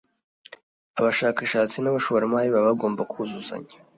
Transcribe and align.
abashakashatsi 0.99 1.77
n’abashoramari 1.79 2.47
baba 2.53 2.69
bagomba 2.69 3.01
kuzuzanya 3.11 3.73